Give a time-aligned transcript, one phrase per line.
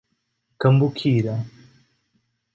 [0.61, 1.35] Cambuquira